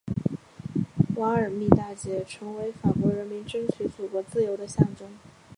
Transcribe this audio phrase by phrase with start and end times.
[1.17, 5.07] 瓦尔密大捷成为法国人民争取祖国自由的象征。